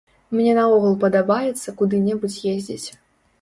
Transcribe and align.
Мне 0.35 0.53
наогул 0.59 0.95
падабаецца 1.03 1.75
куды-небудзь 1.83 2.39
ездзіць. 2.55 2.87